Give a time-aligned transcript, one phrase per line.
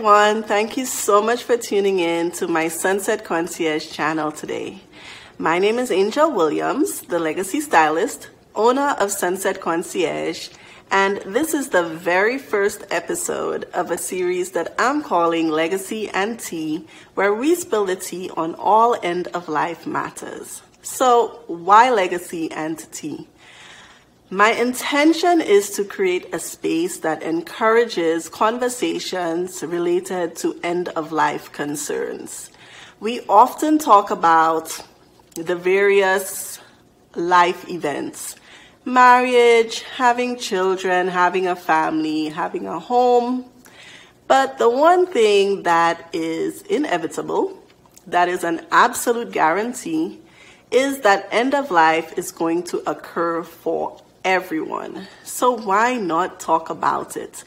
[0.00, 0.42] everyone.
[0.42, 4.80] Thank you so much for tuning in to my Sunset Concierge channel today.
[5.36, 10.48] My name is Angel Williams, the legacy stylist, owner of Sunset Concierge,
[10.90, 16.40] and this is the very first episode of a series that I'm calling Legacy and
[16.40, 20.62] Tea, where we spill the tea on all end of life matters.
[20.80, 23.28] So, why legacy and tea?
[24.32, 31.50] My intention is to create a space that encourages conversations related to end of life
[31.50, 32.48] concerns.
[33.00, 34.80] We often talk about
[35.34, 36.60] the various
[37.16, 38.36] life events
[38.84, 43.46] marriage, having children, having a family, having a home.
[44.28, 47.60] But the one thing that is inevitable,
[48.06, 50.20] that is an absolute guarantee,
[50.70, 55.06] is that end of life is going to occur for everyone.
[55.24, 57.44] So why not talk about it?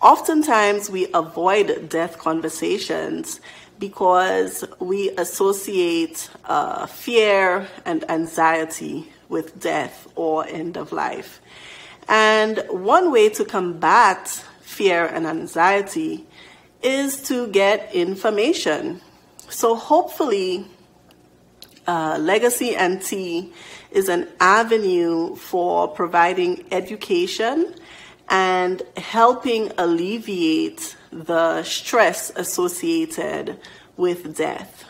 [0.00, 3.40] Oftentimes we avoid death conversations
[3.78, 11.40] because we associate uh, fear and anxiety with death or end of life.
[12.08, 14.28] And one way to combat
[14.60, 16.26] fear and anxiety
[16.82, 19.00] is to get information.
[19.48, 20.66] So hopefully,
[21.86, 23.52] uh, Legacy and Tea
[23.90, 27.74] is an avenue for providing education
[28.28, 33.58] and helping alleviate the stress associated
[33.96, 34.84] with death.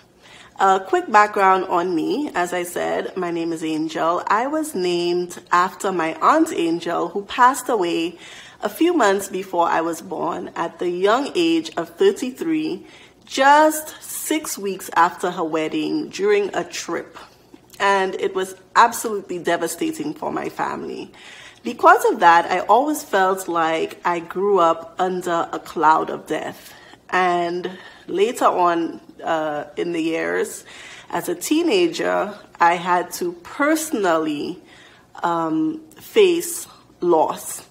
[0.61, 2.31] A quick background on me.
[2.33, 4.22] As I said, my name is Angel.
[4.28, 8.19] I was named after my aunt Angel, who passed away
[8.62, 12.87] a few months before I was born at the young age of 33
[13.25, 17.19] just six weeks after her wedding during a trip.
[17.81, 21.11] And it was absolutely devastating for my family.
[21.62, 26.75] Because of that, I always felt like I grew up under a cloud of death.
[27.10, 27.71] And
[28.06, 30.65] later on uh, in the years,
[31.10, 34.60] as a teenager, I had to personally
[35.22, 36.66] um, face
[37.00, 37.66] loss.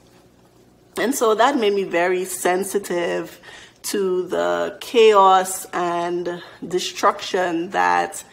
[0.98, 3.40] And so that made me very sensitive
[3.84, 8.24] to the chaos and destruction that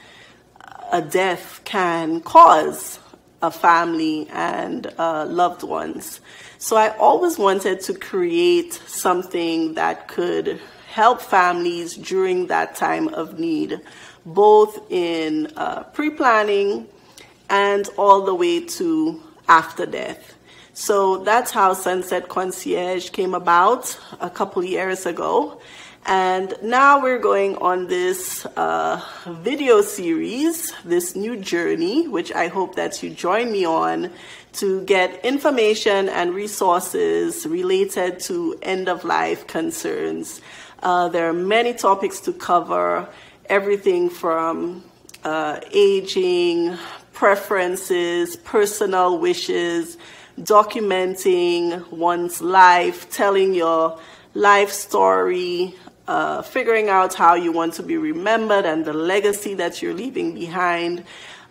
[0.93, 2.99] a death can cause
[3.43, 6.21] a family and uh, loved ones.
[6.59, 13.39] So I always wanted to create something that could help families during that time of
[13.39, 13.81] need,
[14.27, 16.87] both in uh, pre planning
[17.49, 20.35] and all the way to after death.
[20.73, 25.61] So that's how Sunset Concierge came about a couple years ago.
[26.07, 32.77] And now we're going on this uh, video series, this new journey, which I hope
[32.77, 34.11] that you join me on
[34.55, 40.41] to get information and resources related to end of life concerns.
[40.83, 43.09] Uh, there are many topics to cover,
[43.47, 44.83] everything from
[45.25, 46.77] uh, aging,
[47.13, 49.99] preferences, personal wishes,
[50.39, 53.99] documenting one's life, telling your
[54.35, 55.75] life story,
[56.07, 60.35] uh, figuring out how you want to be remembered and the legacy that you're leaving
[60.35, 61.05] behind.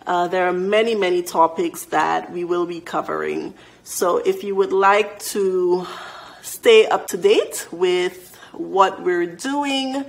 [0.06, 3.54] Uh, there are many, many topics that we will be covering.
[3.84, 5.86] So if you would like to
[6.42, 10.04] stay up to date with what we're doing,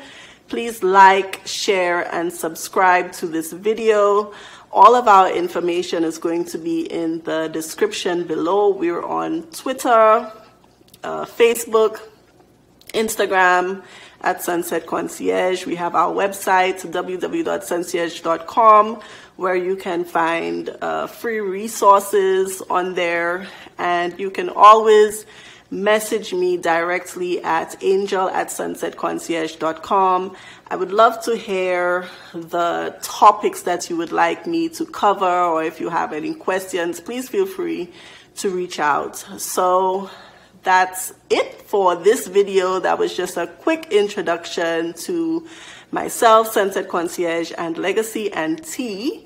[0.52, 4.34] please like, share, and subscribe to this video.
[4.70, 8.68] All of our information is going to be in the description below.
[8.68, 10.30] We're on Twitter,
[11.06, 12.02] uh, Facebook,
[12.94, 13.82] Instagram
[14.20, 15.66] at Sunset Concierge.
[15.66, 19.02] We have our website, www.concierge.com,
[19.38, 23.48] where you can find uh, free resources on there.
[23.78, 25.26] And you can always
[25.72, 30.36] message me directly at angel at sunsetconcierge.com.
[30.70, 35.64] I would love to hear the topics that you would like me to cover, or
[35.64, 37.90] if you have any questions, please feel free
[38.36, 39.16] to reach out.
[39.38, 40.10] So
[40.64, 42.80] that's it for this video.
[42.80, 45.48] That was just a quick introduction to
[45.92, 49.26] myself, Sunset Concierge, and Legacy and Tea.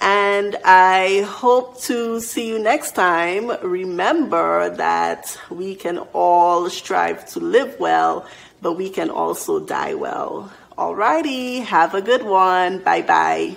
[0.00, 3.50] And I hope to see you next time.
[3.62, 8.26] Remember that we can all strive to live well,
[8.62, 10.50] but we can also die well.
[10.78, 12.78] Alrighty, have a good one.
[12.78, 13.56] Bye bye.